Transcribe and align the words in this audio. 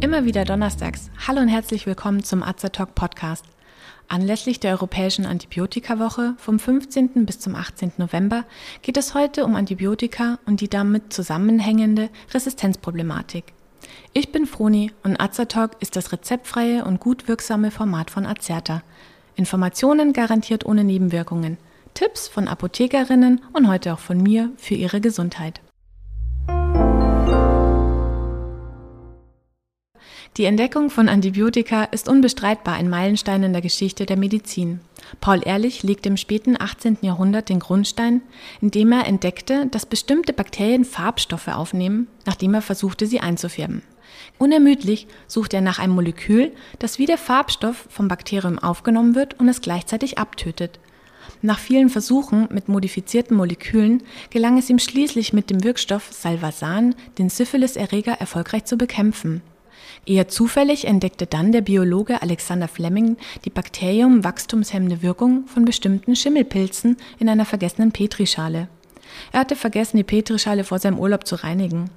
Immer 0.00 0.24
wieder 0.26 0.44
donnerstags. 0.44 1.10
Hallo 1.26 1.40
und 1.40 1.48
herzlich 1.48 1.86
willkommen 1.86 2.22
zum 2.22 2.42
Azertalk 2.42 2.94
Podcast. 2.94 3.46
Anlässlich 4.08 4.60
der 4.60 4.72
Europäischen 4.72 5.24
Antibiotika-Woche 5.24 6.34
vom 6.36 6.58
15. 6.58 7.24
bis 7.24 7.40
zum 7.40 7.54
18. 7.54 7.92
November 7.96 8.44
geht 8.82 8.96
es 8.98 9.14
heute 9.14 9.44
um 9.44 9.56
Antibiotika 9.56 10.38
und 10.44 10.60
die 10.60 10.68
damit 10.68 11.12
zusammenhängende 11.12 12.10
Resistenzproblematik. 12.34 13.54
Ich 14.12 14.32
bin 14.32 14.46
Froni 14.46 14.92
und 15.02 15.18
Azertalk 15.18 15.76
ist 15.80 15.96
das 15.96 16.12
rezeptfreie 16.12 16.84
und 16.84 17.00
gut 17.00 17.26
wirksame 17.26 17.70
Format 17.70 18.10
von 18.10 18.26
Azerta. 18.26 18.82
Informationen 19.34 20.12
garantiert 20.12 20.66
ohne 20.66 20.84
Nebenwirkungen. 20.84 21.56
Tipps 21.94 22.28
von 22.28 22.48
Apothekerinnen 22.48 23.42
und 23.52 23.68
heute 23.68 23.92
auch 23.92 23.98
von 23.98 24.22
mir 24.22 24.50
für 24.56 24.74
ihre 24.74 25.00
Gesundheit. 25.00 25.60
Die 30.38 30.46
Entdeckung 30.46 30.88
von 30.88 31.10
Antibiotika 31.10 31.84
ist 31.84 32.08
unbestreitbar 32.08 32.74
ein 32.74 32.88
Meilenstein 32.88 33.42
in 33.42 33.52
der 33.52 33.60
Geschichte 33.60 34.06
der 34.06 34.16
Medizin. 34.16 34.80
Paul 35.20 35.42
Ehrlich 35.44 35.82
legte 35.82 36.08
im 36.08 36.16
späten 36.16 36.56
18. 36.58 36.98
Jahrhundert 37.02 37.50
den 37.50 37.58
Grundstein, 37.58 38.22
indem 38.62 38.92
er 38.92 39.06
entdeckte, 39.06 39.66
dass 39.66 39.84
bestimmte 39.84 40.32
Bakterien 40.32 40.86
Farbstoffe 40.86 41.48
aufnehmen, 41.48 42.08
nachdem 42.24 42.54
er 42.54 42.62
versuchte, 42.62 43.06
sie 43.06 43.20
einzufärben. 43.20 43.82
Unermüdlich 44.38 45.06
sucht 45.26 45.52
er 45.52 45.60
nach 45.60 45.78
einem 45.78 45.94
Molekül, 45.94 46.52
das 46.78 46.98
wie 46.98 47.06
der 47.06 47.18
Farbstoff 47.18 47.86
vom 47.90 48.08
Bakterium 48.08 48.58
aufgenommen 48.58 49.14
wird 49.14 49.38
und 49.38 49.50
es 49.50 49.60
gleichzeitig 49.60 50.16
abtötet. 50.16 50.80
Nach 51.40 51.58
vielen 51.58 51.88
Versuchen 51.88 52.48
mit 52.50 52.68
modifizierten 52.68 53.36
Molekülen 53.36 54.02
gelang 54.30 54.58
es 54.58 54.70
ihm 54.70 54.78
schließlich 54.78 55.32
mit 55.32 55.50
dem 55.50 55.64
Wirkstoff 55.64 56.12
Salvasan, 56.12 56.94
den 57.18 57.28
Syphilis-Erreger 57.28 58.12
erfolgreich 58.12 58.64
zu 58.64 58.76
bekämpfen. 58.76 59.42
Eher 60.06 60.28
zufällig 60.28 60.86
entdeckte 60.86 61.26
dann 61.26 61.52
der 61.52 61.60
Biologe 61.60 62.22
Alexander 62.22 62.68
Fleming 62.68 63.16
die 63.44 63.50
bakteriumwachstumshemmende 63.50 65.02
Wirkung 65.02 65.46
von 65.46 65.64
bestimmten 65.64 66.16
Schimmelpilzen 66.16 66.96
in 67.18 67.28
einer 67.28 67.44
vergessenen 67.44 67.92
Petrischale. 67.92 68.68
Er 69.30 69.40
hatte 69.40 69.56
vergessen, 69.56 69.98
die 69.98 70.04
Petrischale 70.04 70.64
vor 70.64 70.78
seinem 70.78 70.98
Urlaub 70.98 71.26
zu 71.26 71.36
reinigen. 71.36 71.90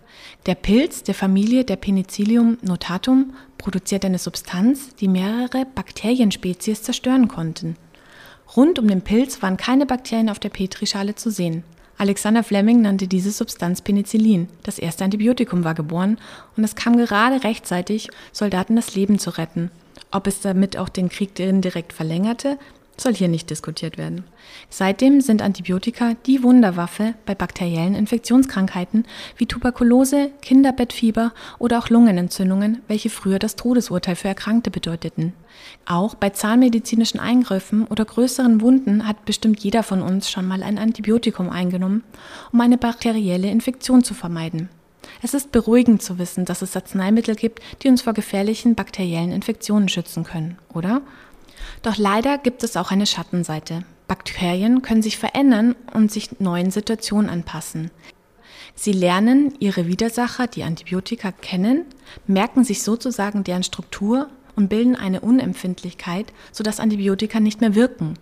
Der 0.46 0.56
Pilz 0.56 1.04
der 1.04 1.16
Familie 1.16 1.64
der 1.64 1.78
Penicillium 1.78 2.58
notatum 2.62 3.34
produziert 3.58 4.06
eine 4.06 4.20
Substanz, 4.20 4.96
die 4.96 5.08
mehrere 5.08 5.66
Bakterienspezies 5.66 6.84
zerstören 6.84 7.28
konnten. 7.28 7.78
Rund 8.56 8.80
um 8.80 8.88
den 8.88 9.02
Pilz 9.02 9.42
waren 9.42 9.58
keine 9.58 9.86
Bakterien 9.86 10.30
auf 10.30 10.40
der 10.40 10.50
Petrischale 10.50 11.16
zu 11.16 11.30
sehen. 11.30 11.64
Alexander 11.98 12.44
Fleming 12.44 12.82
nannte 12.82 13.08
diese 13.08 13.32
Substanz 13.32 13.82
Penicillin. 13.82 14.50
Das 14.64 14.80
erste 14.80 15.06
Antibiotikum 15.06 15.64
war 15.64 15.74
geboren 15.74 16.18
und 16.58 16.64
es 16.64 16.76
kam 16.76 16.98
gerade 16.98 17.44
rechtzeitig, 17.44 18.10
Soldaten 18.34 18.76
das 18.76 18.96
Leben 18.96 19.18
zu 19.18 19.30
retten. 19.38 19.72
Ob 20.12 20.28
es 20.28 20.42
damit 20.42 20.78
auch 20.78 20.90
den 20.90 21.10
Krieg 21.10 21.36
direkt 21.36 21.94
verlängerte, 21.94 22.58
soll 22.98 23.14
hier 23.14 23.28
nicht 23.28 23.50
diskutiert 23.50 23.98
werden. 23.98 24.24
Seitdem 24.70 25.22
sind 25.22 25.42
Antibiotika 25.42 26.14
die 26.26 26.44
Wunderwaffe 26.44 27.14
bei 27.26 27.36
bakteriellen 27.36 27.96
Infektionskrankheiten 27.96 29.06
wie 29.38 29.46
Tuberkulose, 29.46 30.32
Kinderbettfieber 30.42 31.34
oder 31.60 31.80
auch 31.80 31.90
Lungenentzündungen, 31.90 32.82
welche 32.88 33.10
früher 33.10 33.40
das 33.40 33.56
Todesurteil 33.56 34.16
für 34.16 34.28
Erkrankte 34.28 34.72
bedeuteten. 34.72 35.34
Auch 35.86 36.16
bei 36.16 36.30
zahnmedizinischen 36.30 37.20
Eingriffen 37.20 37.86
oder 37.86 38.06
größeren 38.06 38.62
Wunden 38.62 39.08
hat 39.08 39.26
bestimmt 39.26 39.60
jeder 39.62 39.84
von 39.84 40.02
uns 40.02 40.30
schon 40.30 40.48
mal 40.48 40.64
ein 40.64 40.78
Antibiotikum 40.78 41.50
eingenommen, 41.50 42.04
um 42.52 42.62
eine 42.62 42.78
bakterielle 42.78 43.50
Infektion 43.50 44.04
zu 44.04 44.14
vermeiden. 44.14 44.70
Es 45.22 45.34
ist 45.34 45.52
beruhigend 45.52 46.02
zu 46.02 46.18
wissen, 46.18 46.46
dass 46.46 46.62
es 46.62 46.76
Arzneimittel 46.76 47.36
gibt, 47.36 47.62
die 47.82 47.90
uns 47.90 48.02
vor 48.02 48.14
gefährlichen 48.14 48.76
bakteriellen 48.76 49.32
Infektionen 49.32 49.90
schützen 49.90 50.24
können, 50.24 50.58
oder? 50.74 51.02
Doch 51.82 51.98
leider 51.98 52.38
gibt 52.38 52.64
es 52.64 52.78
auch 52.78 52.92
eine 52.92 53.06
Schattenseite. 53.06 53.84
Bakterien 54.08 54.82
können 54.82 55.02
sich 55.02 55.18
verändern 55.18 55.76
und 55.94 56.12
sich 56.12 56.40
neuen 56.40 56.72
Situationen 56.72 57.30
anpassen. 57.30 57.92
Sie 58.76 58.92
lernen 58.92 59.54
ihre 59.60 59.88
Widersacher, 59.88 60.48
die 60.48 60.64
Antibiotika, 60.64 61.32
kennen, 61.32 61.86
merken 62.28 62.64
sich 62.64 62.84
sozusagen 62.84 63.44
deren 63.44 63.64
Struktur 63.64 64.28
und 64.56 64.70
bilden 64.70 64.96
eine 64.96 65.22
Unempfindlichkeit, 65.22 66.32
sodass 66.52 66.80
Antibiotika 66.80 67.40
nicht 67.40 67.62
mehr 67.62 67.76
wirken. 67.76 68.16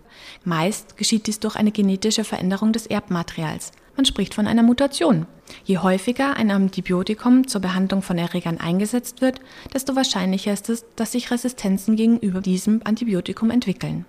Meist 0.44 0.96
geschieht 0.96 1.26
dies 1.26 1.40
durch 1.40 1.56
eine 1.56 1.72
genetische 1.72 2.24
Veränderung 2.24 2.72
des 2.72 2.86
Erbmaterials. 2.86 3.72
Man 3.96 4.04
spricht 4.04 4.34
von 4.34 4.46
einer 4.46 4.62
Mutation. 4.62 5.26
Je 5.64 5.78
häufiger 5.78 6.36
ein 6.36 6.50
Antibiotikum 6.50 7.46
zur 7.46 7.60
Behandlung 7.60 8.02
von 8.02 8.18
Erregern 8.18 8.58
eingesetzt 8.58 9.20
wird, 9.20 9.40
desto 9.72 9.94
wahrscheinlicher 9.94 10.52
ist 10.52 10.68
es, 10.68 10.84
dass 10.96 11.12
sich 11.12 11.30
Resistenzen 11.30 11.96
gegenüber 11.96 12.40
diesem 12.40 12.80
Antibiotikum 12.84 13.50
entwickeln. 13.50 14.04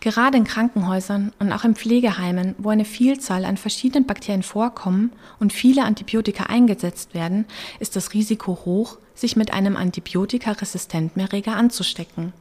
Gerade 0.00 0.38
in 0.38 0.44
Krankenhäusern 0.44 1.32
und 1.38 1.52
auch 1.52 1.64
in 1.64 1.74
Pflegeheimen, 1.74 2.54
wo 2.58 2.70
eine 2.70 2.84
Vielzahl 2.84 3.44
an 3.44 3.56
verschiedenen 3.56 4.06
Bakterien 4.06 4.42
vorkommen 4.42 5.12
und 5.40 5.52
viele 5.52 5.84
Antibiotika 5.84 6.44
eingesetzt 6.44 7.14
werden, 7.14 7.46
ist 7.80 7.96
das 7.96 8.14
Risiko 8.14 8.60
hoch, 8.64 8.98
sich 9.14 9.36
mit 9.36 9.52
einem 9.52 9.76
antibiotikaresistenten 9.76 11.20
Erreger 11.20 11.56
anzustecken. 11.56 12.32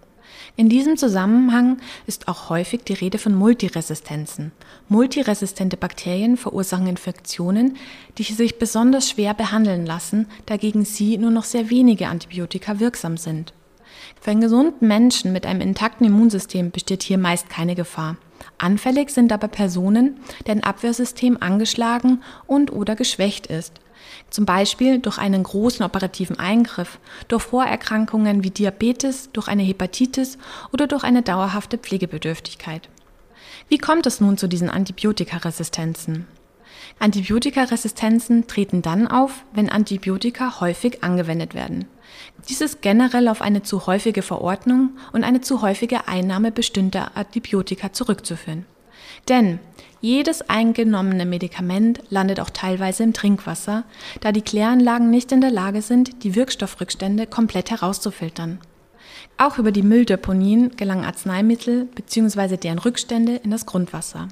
In 0.55 0.69
diesem 0.69 0.97
Zusammenhang 0.97 1.77
ist 2.05 2.27
auch 2.27 2.49
häufig 2.49 2.83
die 2.83 2.93
Rede 2.93 3.17
von 3.17 3.35
Multiresistenzen. 3.35 4.51
Multiresistente 4.89 5.77
Bakterien 5.77 6.37
verursachen 6.37 6.87
Infektionen, 6.87 7.77
die 8.17 8.23
sich 8.23 8.59
besonders 8.59 9.09
schwer 9.09 9.33
behandeln 9.33 9.85
lassen, 9.85 10.27
dagegen 10.45 10.85
sie 10.85 11.17
nur 11.17 11.31
noch 11.31 11.43
sehr 11.43 11.69
wenige 11.69 12.07
Antibiotika 12.07 12.79
wirksam 12.79 13.17
sind. 13.17 13.53
Für 14.19 14.31
einen 14.31 14.41
gesunden 14.41 14.87
Menschen 14.87 15.33
mit 15.33 15.45
einem 15.45 15.61
intakten 15.61 16.07
Immunsystem 16.07 16.71
besteht 16.71 17.03
hier 17.03 17.17
meist 17.17 17.49
keine 17.49 17.75
Gefahr. 17.75 18.17
Anfällig 18.57 19.09
sind 19.09 19.31
aber 19.31 19.47
Personen, 19.47 20.19
deren 20.45 20.63
Abwehrsystem 20.63 21.37
angeschlagen 21.39 22.23
und 22.45 22.71
oder 22.71 22.95
geschwächt 22.95 23.47
ist. 23.47 23.73
Zum 24.29 24.45
Beispiel 24.45 24.99
durch 24.99 25.17
einen 25.17 25.43
großen 25.43 25.85
operativen 25.85 26.39
Eingriff, 26.39 26.99
durch 27.27 27.43
Vorerkrankungen 27.43 28.43
wie 28.43 28.51
Diabetes, 28.51 29.29
durch 29.33 29.47
eine 29.47 29.63
Hepatitis 29.63 30.37
oder 30.71 30.87
durch 30.87 31.03
eine 31.03 31.21
dauerhafte 31.21 31.77
Pflegebedürftigkeit. 31.77 32.89
Wie 33.69 33.77
kommt 33.77 34.05
es 34.05 34.21
nun 34.21 34.37
zu 34.37 34.47
diesen 34.47 34.69
Antibiotikaresistenzen? 34.69 36.27
Antibiotikaresistenzen 36.99 38.47
treten 38.47 38.81
dann 38.81 39.07
auf, 39.07 39.43
wenn 39.53 39.69
Antibiotika 39.69 40.59
häufig 40.59 41.03
angewendet 41.03 41.53
werden. 41.53 41.85
Dies 42.49 42.61
ist 42.61 42.81
generell 42.81 43.27
auf 43.27 43.41
eine 43.41 43.61
zu 43.61 43.85
häufige 43.87 44.21
Verordnung 44.21 44.91
und 45.11 45.23
eine 45.23 45.41
zu 45.41 45.61
häufige 45.61 46.07
Einnahme 46.07 46.51
bestimmter 46.51 47.15
Antibiotika 47.15 47.93
zurückzuführen. 47.93 48.65
Denn 49.29 49.59
jedes 49.99 50.47
eingenommene 50.47 51.25
Medikament 51.25 52.01
landet 52.09 52.39
auch 52.39 52.49
teilweise 52.49 53.03
im 53.03 53.13
Trinkwasser, 53.13 53.83
da 54.21 54.31
die 54.31 54.41
Kläranlagen 54.41 55.09
nicht 55.09 55.31
in 55.31 55.41
der 55.41 55.51
Lage 55.51 55.81
sind, 55.81 56.23
die 56.23 56.35
Wirkstoffrückstände 56.35 57.25
komplett 57.25 57.71
herauszufiltern. 57.71 58.59
Auch 59.37 59.57
über 59.57 59.71
die 59.71 59.83
Mülldeponien 59.83 60.75
gelangen 60.75 61.05
Arzneimittel 61.05 61.85
bzw. 61.85 62.57
deren 62.57 62.79
Rückstände 62.79 63.35
in 63.35 63.51
das 63.51 63.65
Grundwasser. 63.65 64.27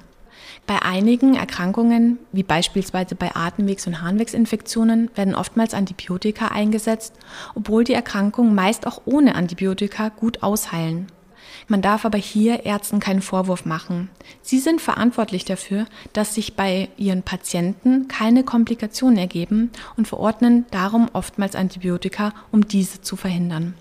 Bei 0.66 0.82
einigen 0.82 1.34
Erkrankungen, 1.34 2.18
wie 2.32 2.42
beispielsweise 2.42 3.14
bei 3.14 3.34
Atemwegs- 3.34 3.86
und 3.86 4.02
Harnwegsinfektionen, 4.02 5.10
werden 5.14 5.34
oftmals 5.34 5.74
Antibiotika 5.74 6.48
eingesetzt, 6.48 7.14
obwohl 7.54 7.84
die 7.84 7.94
Erkrankungen 7.94 8.54
meist 8.54 8.86
auch 8.86 9.02
ohne 9.04 9.34
Antibiotika 9.34 10.08
gut 10.08 10.42
ausheilen. 10.42 11.06
Man 11.68 11.82
darf 11.82 12.04
aber 12.04 12.18
hier 12.18 12.64
Ärzten 12.64 13.00
keinen 13.00 13.22
Vorwurf 13.22 13.64
machen. 13.64 14.10
Sie 14.42 14.58
sind 14.58 14.80
verantwortlich 14.80 15.44
dafür, 15.44 15.86
dass 16.12 16.34
sich 16.34 16.54
bei 16.54 16.88
ihren 16.96 17.22
Patienten 17.22 18.08
keine 18.08 18.44
Komplikationen 18.44 19.18
ergeben 19.18 19.70
und 19.96 20.08
verordnen 20.08 20.66
darum 20.70 21.08
oftmals 21.12 21.56
Antibiotika, 21.56 22.32
um 22.52 22.68
diese 22.68 23.00
zu 23.00 23.16
verhindern. 23.16 23.74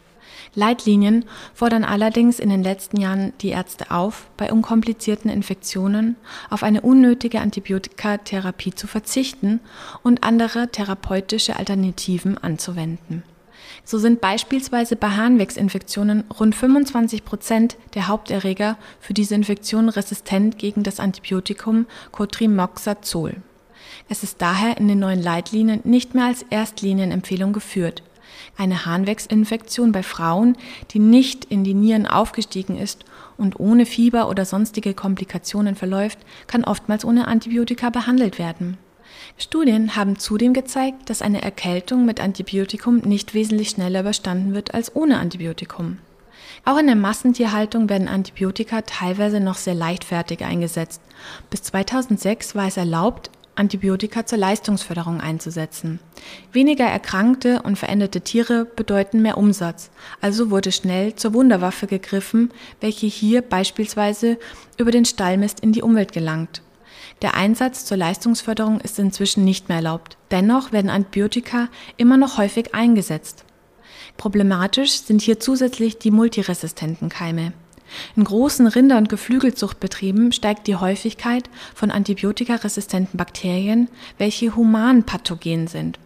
Leitlinien 0.54 1.26
fordern 1.54 1.84
allerdings 1.84 2.40
in 2.40 2.50
den 2.50 2.64
letzten 2.64 3.00
Jahren 3.00 3.34
die 3.42 3.50
Ärzte 3.50 3.92
auf, 3.92 4.28
bei 4.38 4.52
unkomplizierten 4.52 5.30
Infektionen 5.30 6.16
auf 6.50 6.64
eine 6.64 6.82
unnötige 6.82 7.42
Antibiotikatherapie 7.42 8.74
zu 8.74 8.88
verzichten 8.88 9.60
und 10.04 10.24
andere 10.24 10.70
therapeutische 10.70 11.58
Alternativen 11.58 12.38
anzuwenden. 12.38 13.24
So 13.84 13.98
sind 13.98 14.22
beispielsweise 14.22 14.96
bei 14.96 15.10
Harnwegsinfektionen 15.10 16.24
rund 16.40 16.56
25 16.56 17.26
Prozent 17.26 17.78
der 17.94 18.08
Haupterreger 18.08 18.78
für 19.00 19.14
diese 19.14 19.36
Infektion 19.36 19.90
resistent 19.90 20.58
gegen 20.58 20.84
das 20.84 21.00
Antibiotikum 21.00 21.86
Cotrimoxazol. 22.12 23.36
Es 24.10 24.24
ist 24.24 24.42
daher 24.42 24.78
in 24.78 24.88
den 24.88 25.00
neuen 25.00 25.22
Leitlinien 25.22 25.82
nicht 25.84 26.16
mehr 26.16 26.26
als 26.26 26.46
Erstlinienempfehlung 26.50 27.54
geführt. 27.54 28.04
Eine 28.58 28.86
Harnwegsinfektion 28.86 29.92
bei 29.92 30.04
Frauen, 30.04 30.58
die 30.92 31.00
nicht 31.00 31.46
in 31.46 31.64
die 31.64 31.74
Nieren 31.74 32.06
aufgestiegen 32.08 32.78
ist 32.78 33.06
und 33.38 33.60
ohne 33.60 33.86
Fieber 33.86 34.30
oder 34.30 34.46
sonstige 34.46 34.94
Komplikationen 34.94 35.76
verläuft, 35.76 36.20
kann 36.48 36.64
oftmals 36.64 37.06
ohne 37.06 37.28
Antibiotika 37.28 37.90
behandelt 37.90 38.40
werden. 38.40 38.78
Studien 39.38 39.96
haben 39.96 40.18
zudem 40.18 40.54
gezeigt, 40.54 41.10
dass 41.10 41.22
eine 41.22 41.42
Erkältung 41.42 42.06
mit 42.06 42.20
Antibiotikum 42.22 42.98
nicht 42.98 43.34
wesentlich 43.34 43.70
schneller 43.70 44.02
überstanden 44.02 44.54
wird 44.54 44.74
als 44.74 44.96
ohne 44.96 45.20
Antibiotikum. 45.20 46.00
Auch 46.64 46.78
in 46.78 46.88
der 46.88 46.96
Massentierhaltung 46.96 47.90
werden 47.90 48.08
Antibiotika 48.08 48.82
teilweise 48.82 49.40
noch 49.40 49.56
sehr 49.56 49.76
leichtfertig 49.76 50.44
eingesetzt. 50.44 51.02
Bis 51.50 51.64
2006 51.64 52.56
war 52.56 52.68
es 52.68 52.78
erlaubt, 52.78 53.30
Antibiotika 53.56 54.26
zur 54.26 54.38
Leistungsförderung 54.38 55.22
einzusetzen. 55.22 56.00
Weniger 56.52 56.86
erkrankte 56.86 57.62
und 57.62 57.78
veränderte 57.78 58.22
Tiere 58.22 58.66
bedeuten 58.66 59.22
mehr 59.22 59.38
Umsatz, 59.38 59.92
also 60.22 60.52
wurde 60.52 60.72
schnell 60.72 61.16
zur 61.16 61.34
Wunderwaffe 61.34 61.88
gegriffen, 61.88 62.52
welche 62.82 63.08
hier 63.08 63.42
beispielsweise 63.42 64.38
über 64.78 64.92
den 64.92 65.06
Stallmist 65.06 65.62
in 65.62 65.72
die 65.72 65.82
Umwelt 65.82 66.12
gelangt. 66.12 66.62
Der 67.26 67.34
Einsatz 67.34 67.86
zur 67.86 67.98
Leistungsförderung 67.98 68.80
ist 68.82 69.00
inzwischen 69.00 69.44
nicht 69.44 69.68
mehr 69.68 69.78
erlaubt. 69.78 70.16
Dennoch 70.30 70.72
werden 70.72 70.92
Antibiotika 70.92 71.70
immer 71.98 72.18
noch 72.18 72.38
häufig 72.38 72.76
eingesetzt. 72.76 73.46
Problematisch 74.16 74.92
sind 74.92 75.24
hier 75.24 75.40
zusätzlich 75.40 75.98
die 75.98 76.12
multiresistenten 76.12 77.10
Keime. 77.10 77.54
In 78.16 78.26
großen 78.26 78.68
Rinder- 78.68 79.00
und 79.00 79.10
Geflügelzuchtbetrieben 79.10 80.34
steigt 80.34 80.68
die 80.68 80.76
Häufigkeit 80.76 81.50
von 81.74 81.90
antibiotikaresistenten 81.90 83.18
Bakterien, 83.18 83.90
welche 84.20 84.56
humanpathogen 84.56 85.66
sind. 85.66 85.98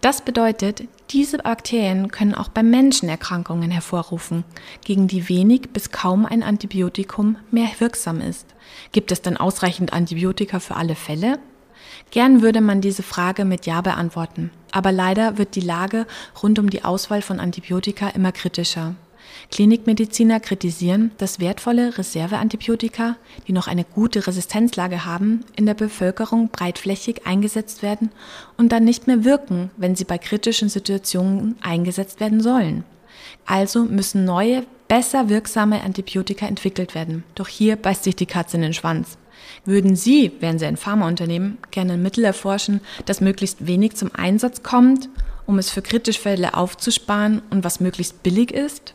Das 0.00 0.22
bedeutet, 0.22 0.84
diese 1.10 1.38
Bakterien 1.38 2.10
können 2.10 2.34
auch 2.34 2.48
beim 2.48 2.70
Menschen 2.70 3.10
Erkrankungen 3.10 3.70
hervorrufen, 3.70 4.44
gegen 4.82 5.08
die 5.08 5.28
wenig 5.28 5.70
bis 5.74 5.90
kaum 5.90 6.24
ein 6.24 6.42
Antibiotikum 6.42 7.36
mehr 7.50 7.68
wirksam 7.80 8.22
ist. 8.22 8.46
Gibt 8.92 9.12
es 9.12 9.20
dann 9.20 9.36
ausreichend 9.36 9.92
Antibiotika 9.92 10.58
für 10.58 10.76
alle 10.76 10.94
Fälle? 10.94 11.38
Gern 12.12 12.40
würde 12.40 12.62
man 12.62 12.80
diese 12.80 13.02
Frage 13.02 13.44
mit 13.44 13.66
Ja 13.66 13.82
beantworten, 13.82 14.50
aber 14.72 14.90
leider 14.90 15.36
wird 15.36 15.54
die 15.54 15.60
Lage 15.60 16.06
rund 16.42 16.58
um 16.58 16.70
die 16.70 16.82
Auswahl 16.82 17.20
von 17.20 17.38
Antibiotika 17.38 18.08
immer 18.08 18.32
kritischer. 18.32 18.94
Klinikmediziner 19.50 20.40
kritisieren, 20.40 21.10
dass 21.18 21.40
wertvolle 21.40 21.98
Reserveantibiotika, 21.98 23.16
die 23.46 23.52
noch 23.52 23.68
eine 23.68 23.84
gute 23.84 24.26
Resistenzlage 24.26 25.04
haben, 25.04 25.44
in 25.56 25.66
der 25.66 25.74
Bevölkerung 25.74 26.48
breitflächig 26.48 27.26
eingesetzt 27.26 27.82
werden 27.82 28.10
und 28.56 28.70
dann 28.72 28.84
nicht 28.84 29.06
mehr 29.06 29.24
wirken, 29.24 29.70
wenn 29.76 29.96
sie 29.96 30.04
bei 30.04 30.18
kritischen 30.18 30.68
Situationen 30.68 31.56
eingesetzt 31.62 32.20
werden 32.20 32.40
sollen. 32.40 32.84
Also 33.46 33.84
müssen 33.84 34.24
neue, 34.24 34.64
besser 34.88 35.28
wirksame 35.28 35.82
Antibiotika 35.82 36.46
entwickelt 36.46 36.94
werden. 36.94 37.24
Doch 37.34 37.48
hier 37.48 37.76
beißt 37.76 38.04
sich 38.04 38.16
die 38.16 38.26
Katze 38.26 38.56
in 38.56 38.62
den 38.62 38.74
Schwanz. 38.74 39.18
Würden 39.64 39.96
Sie, 39.96 40.32
wären 40.40 40.58
Sie 40.58 40.66
ein 40.66 40.76
Pharmaunternehmen, 40.76 41.58
gerne 41.70 41.94
ein 41.94 42.02
Mittel 42.02 42.24
erforschen, 42.24 42.80
das 43.06 43.20
möglichst 43.20 43.66
wenig 43.66 43.96
zum 43.96 44.10
Einsatz 44.14 44.62
kommt, 44.62 45.08
um 45.46 45.58
es 45.58 45.70
für 45.70 45.82
kritische 45.82 46.20
Fälle 46.20 46.54
aufzusparen 46.54 47.42
und 47.50 47.64
was 47.64 47.80
möglichst 47.80 48.22
billig 48.22 48.52
ist? 48.52 48.94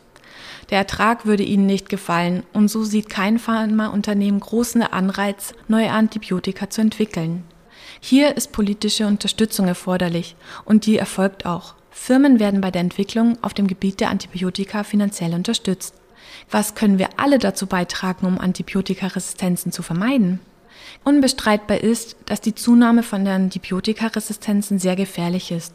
Der 0.70 0.78
Ertrag 0.78 1.26
würde 1.26 1.44
ihnen 1.44 1.66
nicht 1.66 1.88
gefallen 1.88 2.42
und 2.52 2.68
so 2.68 2.82
sieht 2.82 3.08
kein 3.08 3.38
Pharmaunternehmen 3.38 4.40
großen 4.40 4.82
Anreiz, 4.82 5.54
neue 5.68 5.92
Antibiotika 5.92 6.70
zu 6.70 6.80
entwickeln. 6.80 7.44
Hier 8.00 8.36
ist 8.36 8.52
politische 8.52 9.06
Unterstützung 9.06 9.68
erforderlich 9.68 10.36
und 10.64 10.86
die 10.86 10.98
erfolgt 10.98 11.46
auch. 11.46 11.74
Firmen 11.90 12.40
werden 12.40 12.60
bei 12.60 12.70
der 12.70 12.82
Entwicklung 12.82 13.38
auf 13.42 13.54
dem 13.54 13.66
Gebiet 13.66 14.00
der 14.00 14.10
Antibiotika 14.10 14.82
finanziell 14.82 15.34
unterstützt. 15.34 15.94
Was 16.50 16.74
können 16.74 16.98
wir 16.98 17.08
alle 17.18 17.38
dazu 17.38 17.66
beitragen, 17.66 18.26
um 18.26 18.38
Antibiotikaresistenzen 18.38 19.72
zu 19.72 19.82
vermeiden? 19.82 20.40
Unbestreitbar 21.04 21.78
ist, 21.78 22.16
dass 22.26 22.40
die 22.40 22.54
Zunahme 22.54 23.02
von 23.02 23.24
der 23.24 23.34
Antibiotikaresistenzen 23.34 24.78
sehr 24.78 24.96
gefährlich 24.96 25.50
ist. 25.50 25.74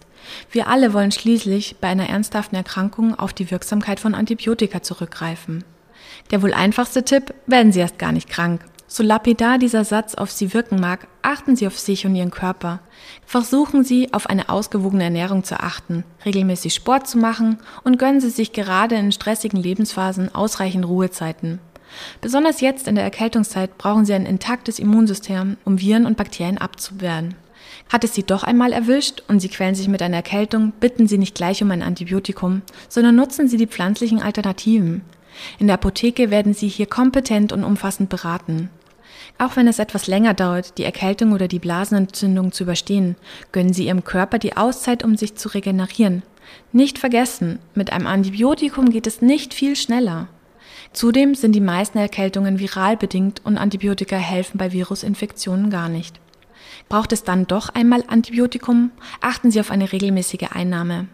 Wir 0.51 0.67
alle 0.67 0.93
wollen 0.93 1.11
schließlich 1.11 1.77
bei 1.79 1.87
einer 1.87 2.09
ernsthaften 2.09 2.55
Erkrankung 2.55 3.17
auf 3.17 3.33
die 3.33 3.49
Wirksamkeit 3.51 3.99
von 3.99 4.15
Antibiotika 4.15 4.81
zurückgreifen. 4.81 5.63
Der 6.31 6.41
wohl 6.41 6.53
einfachste 6.53 7.03
Tipp, 7.03 7.33
werden 7.47 7.71
Sie 7.71 7.79
erst 7.79 7.99
gar 7.99 8.11
nicht 8.11 8.29
krank. 8.29 8.61
So 8.93 9.03
lapidar 9.03 9.57
dieser 9.57 9.85
Satz 9.85 10.15
auf 10.15 10.31
Sie 10.31 10.53
wirken 10.53 10.77
mag, 10.77 11.07
achten 11.21 11.55
Sie 11.55 11.65
auf 11.65 11.79
sich 11.79 12.05
und 12.05 12.13
Ihren 12.13 12.29
Körper. 12.29 12.81
Versuchen 13.25 13.85
Sie, 13.85 14.13
auf 14.13 14.27
eine 14.27 14.49
ausgewogene 14.49 15.05
Ernährung 15.05 15.45
zu 15.45 15.61
achten, 15.61 16.03
regelmäßig 16.25 16.73
Sport 16.73 17.07
zu 17.07 17.17
machen 17.17 17.59
und 17.85 17.97
gönnen 17.97 18.19
Sie 18.19 18.29
sich 18.29 18.51
gerade 18.51 18.95
in 18.95 19.13
stressigen 19.13 19.61
Lebensphasen 19.61 20.35
ausreichend 20.35 20.85
Ruhezeiten. 20.85 21.59
Besonders 22.21 22.61
jetzt 22.61 22.87
in 22.87 22.95
der 22.95 23.03
Erkältungszeit 23.03 23.77
brauchen 23.77 24.05
Sie 24.05 24.13
ein 24.13 24.25
intaktes 24.25 24.79
Immunsystem, 24.79 25.57
um 25.65 25.79
Viren 25.79 26.05
und 26.05 26.17
Bakterien 26.17 26.57
abzuwehren. 26.57 27.35
Hat 27.91 28.03
es 28.03 28.13
Sie 28.13 28.23
doch 28.23 28.43
einmal 28.43 28.73
erwischt 28.73 29.23
und 29.27 29.39
Sie 29.39 29.49
quälen 29.49 29.75
sich 29.75 29.87
mit 29.87 30.01
einer 30.01 30.17
Erkältung, 30.17 30.73
bitten 30.79 31.07
Sie 31.07 31.17
nicht 31.17 31.35
gleich 31.35 31.61
um 31.61 31.71
ein 31.71 31.83
Antibiotikum, 31.83 32.61
sondern 32.89 33.15
nutzen 33.15 33.47
Sie 33.47 33.57
die 33.57 33.67
pflanzlichen 33.67 34.21
Alternativen. 34.21 35.01
In 35.59 35.67
der 35.67 35.75
Apotheke 35.75 36.29
werden 36.31 36.53
Sie 36.53 36.67
hier 36.67 36.85
kompetent 36.85 37.51
und 37.51 37.63
umfassend 37.63 38.09
beraten. 38.09 38.69
Auch 39.37 39.55
wenn 39.55 39.67
es 39.67 39.79
etwas 39.79 40.07
länger 40.07 40.33
dauert, 40.33 40.77
die 40.77 40.83
Erkältung 40.83 41.31
oder 41.31 41.47
die 41.47 41.59
Blasenentzündung 41.59 42.51
zu 42.51 42.63
überstehen, 42.63 43.15
gönnen 43.51 43.73
Sie 43.73 43.87
Ihrem 43.87 44.03
Körper 44.03 44.39
die 44.39 44.57
Auszeit, 44.57 45.03
um 45.03 45.15
sich 45.15 45.35
zu 45.35 45.49
regenerieren. 45.49 46.23
Nicht 46.71 46.99
vergessen, 46.99 47.59
mit 47.75 47.91
einem 47.91 48.07
Antibiotikum 48.07 48.89
geht 48.89 49.07
es 49.07 49.21
nicht 49.21 49.53
viel 49.53 49.75
schneller. 49.75 50.27
Zudem 50.93 51.35
sind 51.35 51.53
die 51.53 51.61
meisten 51.61 51.97
Erkältungen 51.97 52.59
viral 52.59 52.97
bedingt 52.97 53.41
und 53.45 53.57
Antibiotika 53.57 54.17
helfen 54.17 54.57
bei 54.57 54.71
Virusinfektionen 54.73 55.69
gar 55.69 55.87
nicht. 55.87 56.19
Braucht 56.89 57.13
es 57.13 57.23
dann 57.23 57.47
doch 57.47 57.69
einmal 57.69 58.03
Antibiotikum, 58.07 58.91
achten 59.21 59.51
Sie 59.51 59.59
auf 59.59 59.71
eine 59.71 59.91
regelmäßige 59.91 60.49
Einnahme. 60.51 61.07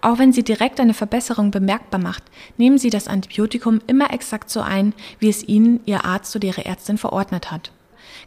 Auch 0.00 0.18
wenn 0.18 0.32
sie 0.32 0.44
direkt 0.44 0.78
eine 0.78 0.94
Verbesserung 0.94 1.50
bemerkbar 1.50 2.00
macht, 2.00 2.22
nehmen 2.56 2.78
Sie 2.78 2.90
das 2.90 3.08
Antibiotikum 3.08 3.80
immer 3.88 4.12
exakt 4.12 4.48
so 4.50 4.60
ein, 4.60 4.94
wie 5.18 5.28
es 5.28 5.42
Ihnen 5.42 5.80
Ihr 5.84 6.04
Arzt 6.04 6.34
oder 6.36 6.46
Ihre 6.46 6.64
Ärztin 6.64 6.96
verordnet 6.96 7.50
hat. 7.50 7.72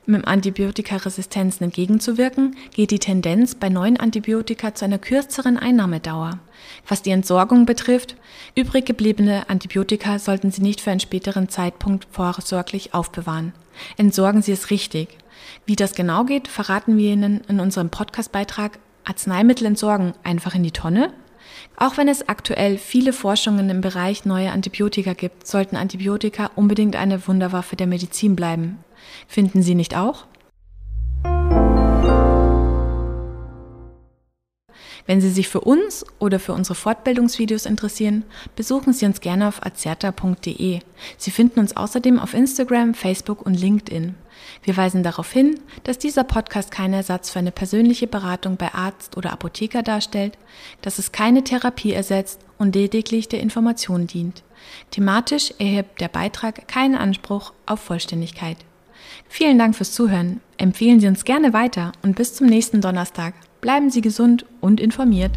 Um 0.07 0.23
Antibiotikaresistenzen 0.23 1.65
entgegenzuwirken, 1.65 2.55
geht 2.73 2.91
die 2.91 2.99
Tendenz 2.99 3.55
bei 3.55 3.67
neuen 3.67 3.97
Antibiotika 3.97 4.73
zu 4.73 4.85
einer 4.85 4.99
kürzeren 4.99 5.57
Einnahmedauer. 5.57 6.39
Was 6.87 7.01
die 7.01 7.11
Entsorgung 7.11 7.65
betrifft, 7.65 8.15
übrig 8.55 8.85
gebliebene 8.85 9.49
Antibiotika 9.49 10.17
sollten 10.17 10.49
Sie 10.49 10.61
nicht 10.61 10.79
für 10.79 10.91
einen 10.91 11.01
späteren 11.01 11.49
Zeitpunkt 11.49 12.07
vorsorglich 12.09 12.93
aufbewahren. 12.93 13.51
Entsorgen 13.97 14.41
Sie 14.41 14.53
es 14.53 14.69
richtig. 14.69 15.09
Wie 15.65 15.75
das 15.75 15.93
genau 15.93 16.23
geht, 16.23 16.47
verraten 16.47 16.97
wir 16.97 17.11
Ihnen 17.11 17.41
in 17.49 17.59
unserem 17.59 17.89
Podcastbeitrag 17.89 18.79
Arzneimittel 19.03 19.67
entsorgen 19.67 20.13
einfach 20.23 20.55
in 20.55 20.63
die 20.63 20.71
Tonne? 20.71 21.11
Auch 21.79 21.95
wenn 21.95 22.07
es 22.07 22.27
aktuell 22.27 22.79
viele 22.79 23.13
Forschungen 23.13 23.69
im 23.69 23.81
Bereich 23.81 24.25
neuer 24.25 24.51
Antibiotika 24.51 25.13
gibt, 25.13 25.45
sollten 25.45 25.75
Antibiotika 25.75 26.49
unbedingt 26.55 26.95
eine 26.95 27.27
Wunderwaffe 27.27 27.75
der 27.75 27.85
Medizin 27.85 28.35
bleiben. 28.35 28.79
Finden 29.27 29.61
Sie 29.61 29.75
nicht 29.75 29.95
auch? 29.95 30.25
Wenn 35.07 35.21
Sie 35.21 35.29
sich 35.29 35.47
für 35.47 35.61
uns 35.61 36.05
oder 36.19 36.37
für 36.37 36.53
unsere 36.53 36.75
Fortbildungsvideos 36.75 37.65
interessieren, 37.65 38.25
besuchen 38.57 38.91
Sie 38.91 39.05
uns 39.05 39.21
gerne 39.21 39.47
auf 39.47 39.65
azerta.de. 39.65 40.81
Sie 41.17 41.31
finden 41.31 41.61
uns 41.61 41.75
außerdem 41.75 42.19
auf 42.19 42.33
Instagram, 42.33 42.93
Facebook 42.93 43.45
und 43.45 43.53
LinkedIn. 43.53 44.15
Wir 44.63 44.77
weisen 44.77 45.03
darauf 45.03 45.31
hin, 45.31 45.59
dass 45.83 45.97
dieser 45.97 46.25
Podcast 46.25 46.71
kein 46.71 46.93
Ersatz 46.93 47.29
für 47.29 47.39
eine 47.39 47.51
persönliche 47.51 48.05
Beratung 48.05 48.57
bei 48.57 48.73
Arzt 48.73 49.15
oder 49.15 49.31
Apotheker 49.31 49.81
darstellt, 49.81 50.37
dass 50.81 50.99
es 50.99 51.13
keine 51.13 51.43
Therapie 51.43 51.93
ersetzt 51.93 52.41
und 52.57 52.75
lediglich 52.75 53.29
der 53.29 53.39
Information 53.39 54.07
dient. 54.07 54.43
Thematisch 54.91 55.53
erhebt 55.57 56.01
der 56.01 56.09
Beitrag 56.09 56.67
keinen 56.67 56.95
Anspruch 56.95 57.53
auf 57.65 57.79
Vollständigkeit. 57.79 58.57
Vielen 59.29 59.57
Dank 59.57 59.75
fürs 59.75 59.93
Zuhören. 59.93 60.41
Empfehlen 60.57 60.99
Sie 60.99 61.07
uns 61.07 61.23
gerne 61.23 61.53
weiter 61.53 61.93
und 62.03 62.17
bis 62.17 62.35
zum 62.35 62.47
nächsten 62.47 62.81
Donnerstag. 62.81 63.33
Bleiben 63.61 63.89
Sie 63.89 64.01
gesund 64.01 64.45
und 64.61 64.79
informiert. 64.79 65.31